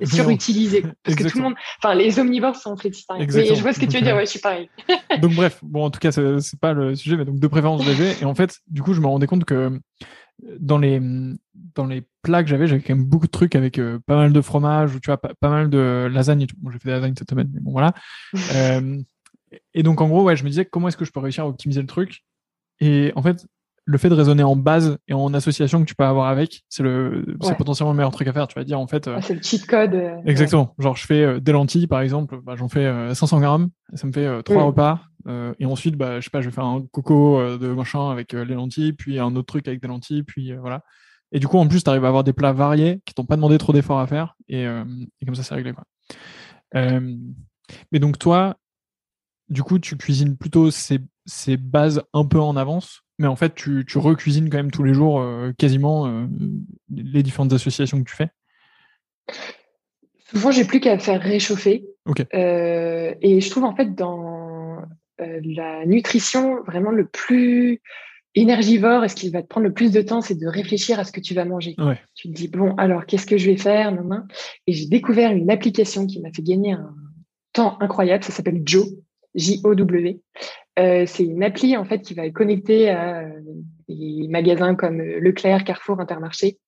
[0.03, 0.83] surutilisé.
[1.03, 3.27] Parce que tout le monde, enfin, les omnivores sont flexitariens.
[3.33, 4.69] Mais je vois ce que tu veux dire, ouais, je suis pareil.
[5.23, 8.13] donc, bref, bon, en tout cas, c'est pas le sujet, mais donc de préférence végé.
[8.21, 9.81] Et en fait, du coup, je me rendais compte que
[10.59, 11.01] dans les,
[11.75, 14.33] dans les plats que j'avais, j'avais quand même beaucoup de trucs avec euh, pas mal
[14.33, 16.57] de fromage, ou tu vois, pas, mal de lasagne et tout.
[16.59, 17.95] Bon, j'ai fait des lasagnes cette semaine, mais bon, voilà.
[18.55, 19.03] Euh,
[19.75, 21.49] et donc, en gros, ouais, je me disais comment est-ce que je peux réussir à
[21.49, 22.25] optimiser le truc?
[22.81, 23.47] Et en fait,
[23.89, 26.83] le fait de raisonner en base et en association que tu peux avoir avec, c'est
[26.83, 28.49] le, c'est potentiellement le meilleur truc à faire.
[28.49, 29.07] Tu vas dire en fait.
[29.07, 29.95] Euh, c'est le cheat code.
[29.95, 30.75] Euh, exactement.
[30.79, 34.13] Genre, je fais euh, des lentilles par exemple, bah, j'en fais 500 grammes, ça me
[34.13, 35.01] fait trois repas.
[35.59, 38.55] et ensuite, bah, je sais pas, je vais faire un coco de machin avec les
[38.55, 40.83] lentilles, puis un autre truc avec des lentilles, puis voilà.
[41.33, 43.37] Et du coup, en plus, tu arrives à avoir des plats variés qui t'ont pas
[43.37, 45.73] demandé trop d'efforts à faire, et, et, comme ça, c'est réglé.
[45.73, 45.85] Quoi.
[47.93, 48.57] mais donc toi,
[49.49, 53.55] du coup, tu cuisines plutôt ces, ces bases un peu en avance mais en fait,
[53.55, 56.27] tu, tu recuisines quand même tous les jours euh, quasiment euh,
[56.91, 58.29] les différentes associations que tu fais
[60.31, 61.87] Souvent, j'ai plus qu'à faire réchauffer.
[62.35, 64.83] Euh, et je trouve en fait dans
[65.19, 67.81] la nutrition vraiment le plus
[68.35, 71.05] énergivore et ce qui va te prendre le plus de temps, c'est de réfléchir à
[71.05, 71.75] ce que tu vas manger.
[72.15, 73.97] Tu te dis bon, alors qu'est-ce que je vais faire
[74.67, 76.95] Et j'ai découvert une application qui m'a fait gagner un
[77.55, 78.25] temps incroyable.
[78.25, 78.87] Ça s'appelle Joe.
[79.37, 80.21] J-O-W.
[80.79, 83.31] Euh, c'est une appli en fait qui va être connectée à euh,
[83.89, 86.59] des magasins comme euh, Leclerc, Carrefour, Intermarché.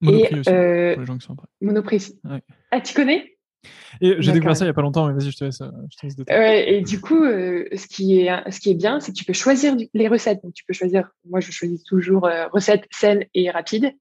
[0.00, 2.12] Monoprix et, aussi, euh, pour les gens qui sont Monoprix.
[2.70, 3.36] Ah, tu connais?
[4.00, 5.62] Et j'ai découvert ça il n'y a pas longtemps, mais vas-y, je te laisse.
[6.02, 9.16] Je te ouais, et du coup, ce, qui est, ce qui est bien, c'est que
[9.18, 10.42] tu peux choisir les recettes.
[10.42, 13.92] Donc, tu peux choisir, moi, je choisis toujours recettes saines et rapides.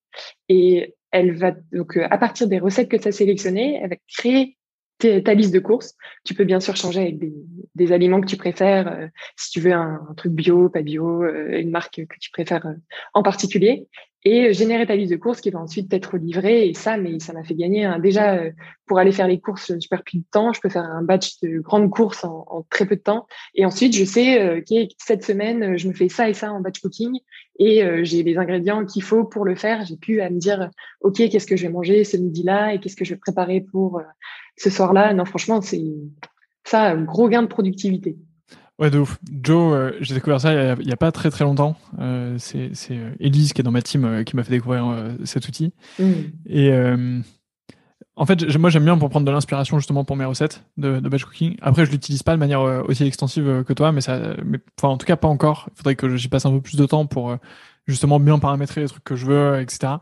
[0.47, 4.57] Et elle va, donc, à partir des recettes que tu as sélectionnées, elle va créer
[4.99, 5.95] ta liste de courses.
[6.25, 7.19] Tu peux bien sûr changer avec
[7.75, 9.07] des, aliments que tu préfères, euh,
[9.37, 12.73] si tu veux un, truc bio, pas bio, euh, une marque que tu préfères euh,
[13.13, 13.87] en particulier
[14.25, 16.67] et générer ta liste de courses qui va ensuite être livrée.
[16.67, 17.85] Et ça, mais ça m'a fait gagner.
[17.85, 17.99] Hein.
[17.99, 18.51] Déjà, euh,
[18.85, 20.51] pour aller faire les courses, je perds plus de temps.
[20.51, 23.27] Je peux faire un batch de grandes courses en, très peu de temps.
[23.55, 26.59] Et ensuite, je sais euh, que cette semaine, je me fais ça et ça en
[26.59, 27.19] batch cooking.
[27.59, 29.85] Et euh, j'ai les ingrédients qu'il faut pour le faire.
[29.85, 30.69] J'ai pu à me dire,
[31.01, 34.01] OK, qu'est-ce que je vais manger ce midi-là et qu'est-ce que je vais préparer pour
[34.57, 35.13] ce soir-là.
[35.13, 35.81] Non, franchement, c'est
[36.65, 38.17] ça, un gros gain de productivité.
[38.79, 39.19] Ouais, de ouf.
[39.43, 41.75] Joe, euh, j'ai découvert ça il n'y a, pas très très longtemps.
[41.99, 44.85] Euh, c'est euh, Elise qui est dans ma team qui m'a fait découvrir
[45.25, 45.73] cet outil.
[45.99, 46.11] Mm.
[46.47, 46.71] Et
[48.15, 51.25] en fait, moi j'aime bien pour prendre de l'inspiration justement pour mes recettes de, batch
[51.25, 51.57] cooking.
[51.61, 54.97] Après, je l'utilise pas de manière aussi extensive que toi, mais ça, mais, enfin en
[54.97, 55.67] tout cas pas encore.
[55.73, 57.35] Il faudrait que j'y passe un peu plus de temps pour
[57.85, 59.95] justement bien paramétrer les trucs que je veux, etc.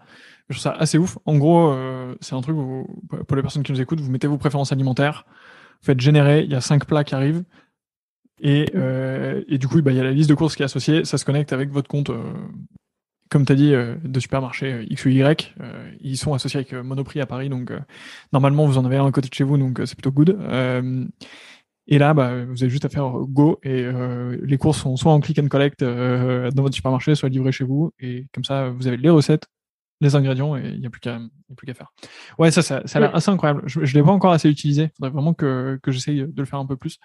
[0.50, 1.18] Je trouve ça assez ouf.
[1.26, 1.76] En gros,
[2.22, 2.88] c'est un truc où,
[3.28, 5.26] pour les personnes qui nous écoutent, vous mettez vos préférences alimentaires,
[5.82, 7.44] vous faites générer, il y a cinq plats qui arrivent.
[8.40, 10.66] Et, euh, et du coup, bah, il y a la liste de courses qui est
[10.66, 11.06] associée.
[11.06, 12.24] Ça se connecte avec votre compte, euh,
[13.30, 15.56] comme tu as dit, euh, de supermarché euh, X ou Y.
[15.60, 17.50] Euh, ils sont associés avec Monoprix à Paris.
[17.50, 17.72] Donc,
[18.34, 19.58] normalement, vous en avez un à côté de chez vous.
[19.58, 20.38] Donc, c'est plutôt good.
[21.90, 23.60] et là, bah, vous avez juste à faire Go.
[23.64, 23.86] Et
[24.44, 27.92] les courses sont soit en click and collect dans votre supermarché, soit livrées chez vous.
[28.00, 29.48] Et comme ça, vous avez les recettes,
[30.00, 31.20] les ingrédients et il n'y a plus qu'à
[31.56, 31.92] plus qu'à faire.
[32.38, 33.64] Ouais, ça, ça, ça a l'air assez incroyable.
[33.66, 34.84] Je ne l'ai pas encore assez utilisé.
[34.84, 37.00] Il faudrait vraiment que, que j'essaye de le faire un peu plus.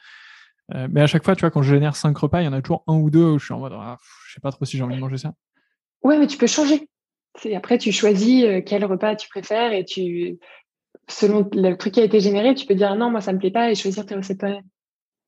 [0.74, 2.52] Euh, mais à chaque fois, tu vois, quand je génère cinq repas, il y en
[2.52, 4.64] a toujours un ou deux où je suis en mode, ah, je sais pas trop
[4.64, 5.34] si j'ai envie de manger ça.
[6.02, 6.88] Ouais, mais tu peux changer.
[7.54, 10.38] Après, tu choisis euh, quel repas tu préfères et tu,
[11.08, 13.50] selon le truc qui a été généré, tu peux dire non, moi ça me plaît
[13.50, 14.60] pas et choisir tes recettes toi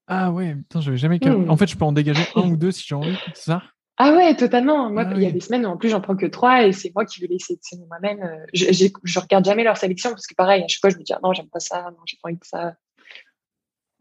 [0.07, 1.18] Ah ouais, putain, je vais jamais.
[1.22, 1.50] Hmm.
[1.50, 3.62] En fait, je peux en dégager un ou deux si j'ai envie, c'est ça?
[3.96, 4.90] Ah ouais, totalement.
[4.90, 6.72] Moi, ah il y a des semaines où en plus j'en prends que trois et
[6.72, 8.20] c'est moi qui vais les sélectionner moi-même.
[8.22, 11.04] Euh, je, je, regarde jamais leur sélection parce que pareil, à chaque fois je me
[11.04, 12.74] dis ah non, j'aime pas ça, non, j'ai pas envie de ça.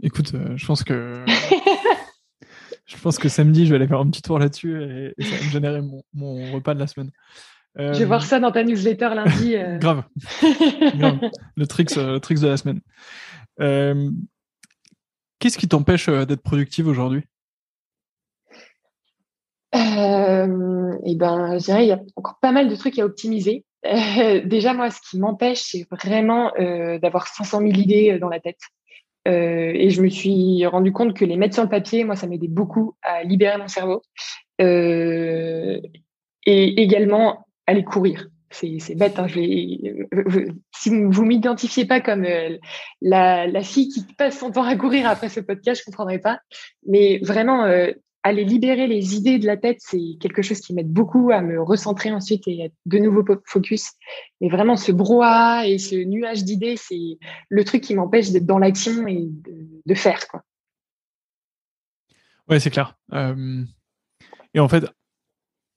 [0.04, 1.24] Écoute, euh, je pense que
[2.86, 5.44] je pense que samedi, je vais aller faire un petit tour là-dessus et, ça va
[5.46, 5.82] me générer
[6.14, 7.10] mon, repas de la semaine.
[7.78, 9.56] Je vais voir euh, ça dans ta newsletter lundi.
[9.56, 9.78] Euh.
[9.80, 10.04] Grave.
[11.56, 12.82] Le tricks, tricks de la semaine.
[15.40, 17.24] Qu'est-ce qui t'empêche d'être productive aujourd'hui?
[19.74, 23.64] Eh ben, je dirais il y a encore pas mal de trucs à optimiser.
[23.84, 26.52] déjà, moi, ce qui m'empêche, c'est vraiment
[27.02, 28.60] d'avoir 500 000 idées dans la tête.
[29.28, 32.28] Euh, et je me suis rendu compte que les mettre sur le papier, moi, ça
[32.28, 34.02] m'aidait beaucoup à libérer mon cerveau.
[34.62, 35.80] Euh,
[36.46, 38.28] et également aller courir.
[38.52, 42.58] C'est bête, hein, je vais, si vous m'identifiez pas comme euh,
[43.02, 46.40] la, la, fille qui passe son temps à courir après ce podcast, je comprendrai pas.
[46.86, 47.92] Mais vraiment, euh,
[48.24, 51.62] aller libérer les idées de la tête, c'est quelque chose qui m'aide beaucoup à me
[51.62, 53.92] recentrer ensuite et être de nouveau focus.
[54.40, 57.18] Mais vraiment, ce brouhaha et ce nuage d'idées, c'est
[57.50, 59.28] le truc qui m'empêche d'être dans l'action et
[59.86, 60.26] de, faire.
[60.30, 60.42] Quoi.
[62.48, 62.98] Ouais, c'est clair.
[63.12, 63.64] Euh,
[64.54, 64.86] et en fait,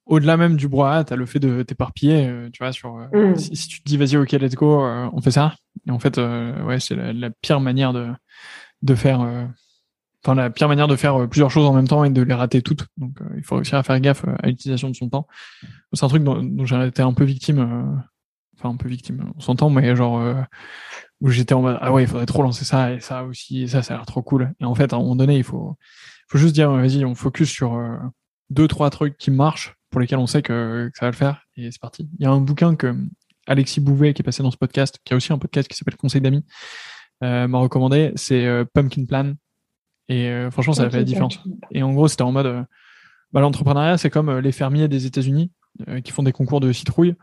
[0.06, 3.32] au-delà même du brouhaha, tu as le fait de t'éparpiller, euh, tu vois, sur euh,
[3.32, 3.36] mm.
[3.36, 5.56] si, tu te dis vas-y, ok, let's go, on fait ça.
[5.88, 8.08] Et en fait, ouais, c'est la, la, pire manière de,
[8.82, 9.48] de faire
[10.26, 12.62] enfin la pire manière de faire plusieurs choses en même temps et de les rater
[12.62, 12.86] toutes.
[12.96, 15.26] Donc il faut réussir à faire gaffe à l'utilisation de son temps.
[15.92, 18.02] C'est un truc dont, j'ai été un peu victime
[18.58, 20.34] enfin un peu victime, on s'entend, mais genre euh,
[21.20, 23.66] où j'étais en mode ah ouais, il faudrait trop lancer ça et ça aussi, et
[23.66, 24.54] ça, ça a l'air trop cool.
[24.60, 25.76] Et en fait, à un moment donné, il faut,
[26.28, 27.96] faut juste dire vas-y, on focus sur euh,
[28.50, 31.70] deux trois trucs qui marchent pour lesquels on sait que, ça va le faire et
[31.70, 32.08] c'est parti.
[32.18, 32.94] Il y a un bouquin que
[33.46, 35.96] Alexis Bouvet qui est passé dans ce podcast, qui a aussi un podcast qui s'appelle
[35.96, 36.44] Conseil d'amis,
[37.22, 39.34] euh, m'a recommandé, c'est euh, Pumpkin Plan.
[40.08, 41.40] Et franchement, ça a fait la différence.
[41.72, 42.64] Et en gros, c'était en mode
[43.32, 45.50] bah, l'entrepreneuriat, c'est comme les fermiers des États-Unis
[46.04, 47.16] qui font des concours de citrouilles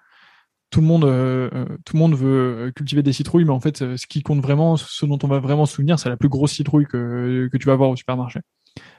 [0.73, 3.77] tout le monde, euh, euh, tout le monde veut cultiver des citrouilles, mais en fait,
[3.77, 6.51] ce qui compte vraiment, ce dont on va vraiment se souvenir, c'est la plus grosse
[6.51, 8.39] citrouille que, que tu vas voir au supermarché.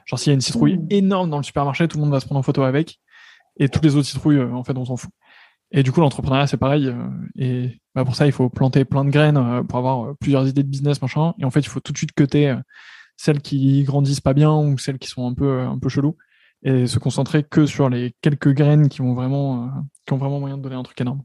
[0.05, 0.87] Genre, s'il y a une citrouille mmh.
[0.91, 3.01] énorme dans le supermarché, tout le monde va se prendre en photo avec,
[3.57, 5.11] et toutes les autres citrouilles, euh, en fait, on s'en fout.
[5.71, 6.95] Et du coup, l'entrepreneuriat, c'est pareil.
[7.37, 10.69] et bah, pour ça, il faut planter plein de graines pour avoir plusieurs idées de
[10.69, 11.33] business, machin.
[11.39, 12.55] Et en fait, il faut tout de suite cuter
[13.17, 16.17] celles qui grandissent pas bien ou celles qui sont un peu, un peu chelous
[16.63, 19.69] et se concentrer que sur les quelques graines qui vont vraiment,
[20.05, 21.21] qui ont vraiment moyen de donner un truc énorme.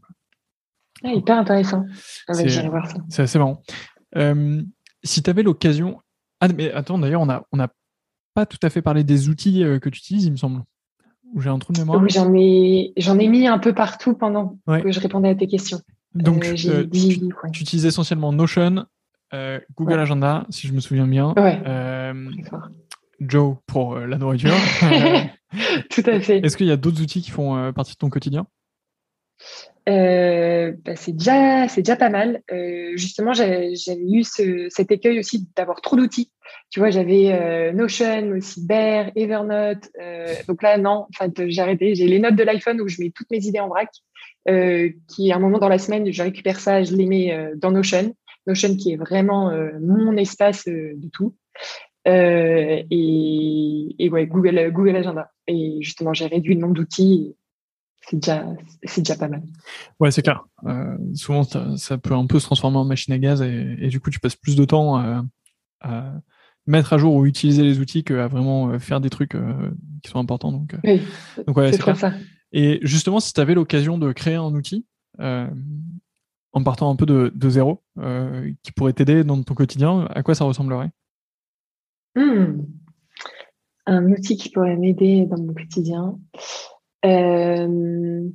[1.03, 1.87] Ah, hyper intéressant.
[2.29, 3.63] Ah, c'est assez marrant.
[4.17, 4.63] Euh,
[5.03, 5.99] si tu avais l'occasion.
[6.41, 7.69] Ah, mais attends, d'ailleurs, on n'a on a
[8.35, 10.63] pas tout à fait parlé des outils euh, que tu utilises, il me semble.
[11.33, 12.03] Ou j'ai un trou de mémoire?
[12.03, 15.47] Oui, j'en ai, j'en ai mis un peu partout pendant que je répondais à tes
[15.47, 15.81] questions.
[16.15, 18.87] Donc, euh, tu, utilises essentiellement Notion,
[19.77, 21.35] Google Agenda, si je me souviens bien.
[23.21, 24.55] Joe pour la nourriture.
[25.91, 26.39] Tout à fait.
[26.39, 28.47] Est-ce qu'il y a d'autres outils qui font partie de ton quotidien?
[29.89, 32.43] Euh, bah, c'est déjà c'est déjà pas mal.
[32.53, 36.31] Euh, justement, j'avais eu ce, cet écueil aussi d'avoir trop d'outils.
[36.71, 39.89] Tu vois, j'avais euh, Notion, aussi Bear, Evernote.
[40.01, 41.95] Euh, donc là, non, en fait, j'ai arrêté.
[41.95, 43.89] J'ai les notes de l'iPhone où je mets toutes mes idées en vrac.
[44.49, 47.71] Euh, qui à un moment dans la semaine, je récupère ça, je les mets dans
[47.71, 48.15] Notion.
[48.47, 51.35] Notion qui est vraiment mon espace de tout.
[52.07, 55.31] et, et ouais, Google Google Agenda.
[55.47, 57.35] Et justement, j'ai réduit le nombre d'outils
[58.09, 58.47] c'est déjà,
[58.85, 59.43] c'est déjà pas mal.
[59.99, 60.45] Ouais, c'est clair.
[60.67, 64.01] Euh, souvent, ça, peut un peu se transformer en machine à gaz et, et du
[64.01, 65.25] coup, tu passes plus de temps à,
[65.81, 66.15] à,
[66.67, 69.71] mettre à jour ou utiliser les outils qu'à vraiment euh, faire des trucs euh,
[70.03, 70.53] qui sont importants.
[70.53, 71.03] Donc, euh, oui,
[71.47, 72.15] donc ouais, c'est ça.
[72.53, 74.87] Et justement, si tu avais l'occasion de créer un outil
[75.21, 75.47] euh,
[76.53, 77.83] en partant un peu de, zéro,
[78.63, 80.91] qui pourrait t'aider dans ton quotidien, à quoi ça ressemblerait?
[82.17, 82.63] Hmm.
[83.87, 86.19] Un outil qui pourrait m'aider dans mon quotidien.
[87.05, 88.29] Euh,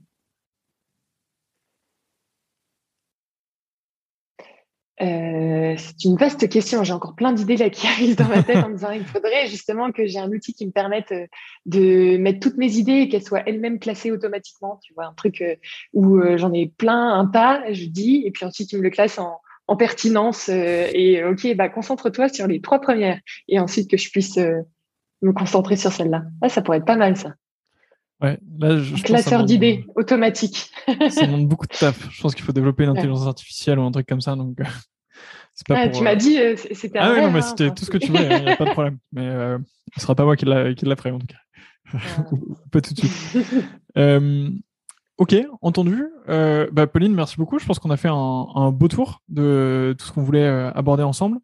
[5.01, 6.83] euh, c'est une vaste question.
[6.83, 9.47] J'ai encore plein d'idées là qui arrivent dans ma tête en me disant il faudrait
[9.47, 11.27] justement que j'ai un outil qui me permette euh,
[11.65, 14.79] de mettre toutes mes idées et qu'elles soient elles-mêmes classées automatiquement.
[14.83, 15.43] Tu vois, un truc
[15.93, 19.19] où j'en ai plein, un tas, je dis, et puis ensuite tu me le classes
[19.19, 24.09] en, en pertinence et ok, bah concentre-toi sur les trois premières et ensuite que je
[24.09, 26.23] puisse me concentrer sur celle-là.
[26.41, 27.33] Ah, ça pourrait être pas mal ça.
[28.21, 30.71] Ouais, là, je, classeur d'idées automatique.
[31.09, 32.09] ça demande beaucoup de taf.
[32.11, 34.35] Je pense qu'il faut développer une intelligence artificielle ou un truc comme ça.
[34.35, 34.57] Donc,
[35.53, 37.71] c'est pas ah, tu m'as euh, dit, euh, c'était Ah oui, non, mais hein, c'était
[37.71, 38.99] tout ce que tu veux, il n'y a pas de problème.
[39.11, 39.57] Mais euh,
[39.95, 41.37] ce sera pas moi qui l'a, qui ferai en tout cas.
[41.93, 41.97] Ah.
[42.71, 43.45] pas tout de suite.
[43.97, 44.49] euh,
[45.17, 46.05] ok, entendu.
[46.29, 47.59] Euh, bah, Pauline, merci beaucoup.
[47.59, 51.03] Je pense qu'on a fait un, un, beau tour de tout ce qu'on voulait aborder
[51.03, 51.39] ensemble.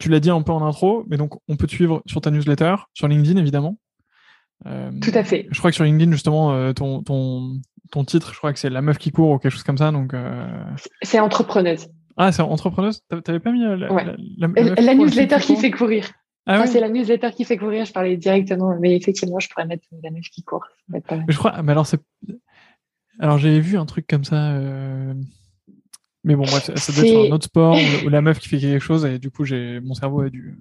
[0.00, 2.32] tu l'as dit un peu en intro, mais donc on peut te suivre sur ta
[2.32, 3.78] newsletter, sur LinkedIn évidemment.
[4.64, 5.46] Euh, Tout à fait.
[5.50, 8.70] Je crois que sur LinkedIn, justement, euh, ton, ton, ton titre, je crois que c'est
[8.70, 9.92] La meuf qui court ou quelque chose comme ça.
[9.92, 10.46] Donc, euh,
[11.02, 11.88] C'est entrepreneuse.
[12.16, 13.02] Ah, c'est entrepreneuse?
[13.24, 16.10] T'avais pas mis la, la, newsletter qui, fait courir.
[16.46, 16.68] Ah, oui.
[16.68, 18.74] C'est la newsletter qui fait courir, je parlais directement.
[18.80, 20.64] Mais effectivement, je pourrais mettre la meuf qui court.
[21.28, 22.00] je crois, mais alors c'est.
[23.18, 24.58] Alors j'avais vu un truc comme ça.
[26.24, 28.82] Mais bon, bref, ça doit être un autre sport ou, la meuf qui fait quelque
[28.82, 30.58] chose et du coup, j'ai mon cerveau a dû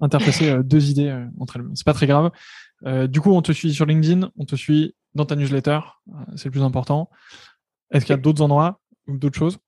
[0.00, 1.66] interfacer deux idées entre elles.
[1.74, 2.30] C'est pas très grave.
[2.84, 6.12] Euh, du coup, on te suit sur LinkedIn, on te suit dans ta newsletter, euh,
[6.36, 7.08] c'est le plus important.
[7.90, 9.58] Est-ce qu'il y a d'autres endroits ou d'autres choses?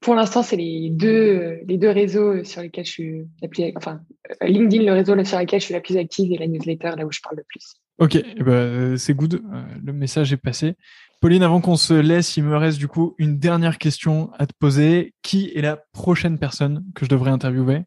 [0.00, 4.00] Pour l'instant, c'est les deux, les deux réseaux sur lesquels je suis la plus, enfin,
[4.42, 7.06] euh, LinkedIn, le réseau sur lequel je suis la plus active et la newsletter, là
[7.06, 7.76] où je parle le plus.
[7.98, 9.42] Ok, eh ben, c'est good.
[9.82, 10.74] le message est passé.
[11.22, 14.52] Pauline, avant qu'on se laisse, il me reste du coup une dernière question à te
[14.58, 15.14] poser.
[15.22, 17.84] Qui est la prochaine personne que je devrais interviewer?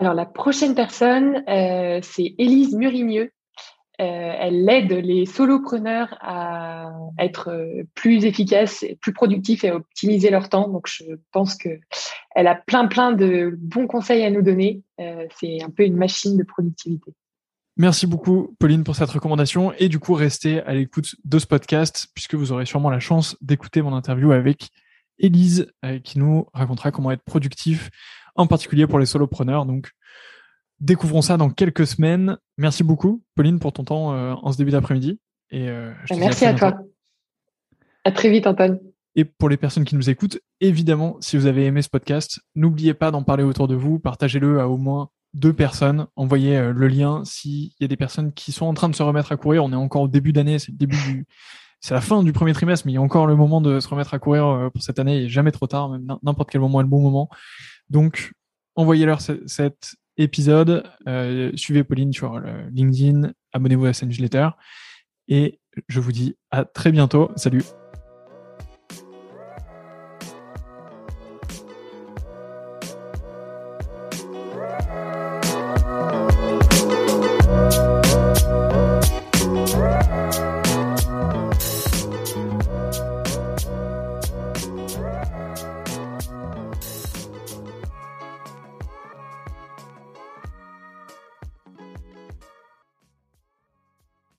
[0.00, 3.32] Alors, la prochaine personne, euh, c'est Élise Murigneux.
[4.00, 10.30] Euh, elle aide les solopreneurs à être euh, plus efficaces, plus productifs et à optimiser
[10.30, 10.68] leur temps.
[10.68, 11.68] Donc, je pense que
[12.34, 14.82] elle a plein, plein de bons conseils à nous donner.
[15.38, 17.12] c'est un peu une machine de productivité.
[17.76, 19.74] Merci beaucoup, Pauline, pour cette recommandation.
[19.78, 23.36] Et du coup, restez à l'écoute de ce podcast, puisque vous aurez sûrement la chance
[23.42, 24.70] d'écouter mon interview avec
[25.18, 25.70] Élise,
[26.04, 27.90] qui nous racontera comment être productif
[28.36, 29.66] en particulier pour les solopreneurs.
[29.66, 29.90] Donc,
[30.80, 32.36] découvrons ça dans quelques semaines.
[32.58, 35.18] Merci beaucoup, Pauline, pour ton temps en ce début d'après-midi.
[35.50, 35.68] Et
[36.16, 36.78] Merci à, toi.
[38.04, 38.78] À très vite, Antoine.
[39.16, 42.94] Et pour les personnes qui nous écoutent, évidemment, si vous avez aimé ce podcast, n'oubliez
[42.94, 46.88] pas d'en parler autour de vous, partagez-le à au moins deux personnes, envoyez euh, le
[46.88, 49.64] lien s'il y a des personnes qui sont en train de se remettre à courir.
[49.64, 51.26] On est encore au début d'année, c'est le début du,
[51.80, 53.88] c'est la fin du premier trimestre, mais il y a encore le moment de se
[53.88, 55.18] remettre à courir euh, pour cette année.
[55.18, 57.28] Il n'est jamais trop tard, même n'importe quel moment est le bon moment.
[57.90, 58.32] Donc,
[58.76, 60.84] envoyez-leur cet épisode.
[61.06, 62.40] Euh, suivez Pauline sur
[62.72, 63.32] LinkedIn.
[63.52, 64.48] Abonnez-vous à sa newsletter.
[65.28, 67.30] Et je vous dis à très bientôt.
[67.36, 67.62] Salut.